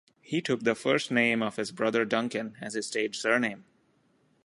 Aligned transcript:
He 0.23 0.41
took 0.41 0.61
the 0.61 0.73
first 0.73 1.11
name 1.11 1.43
of 1.43 1.57
his 1.57 1.71
brother 1.71 2.05
Duncan 2.05 2.57
as 2.59 2.73
his 2.73 2.87
stage 2.87 3.19
surname. 3.19 3.65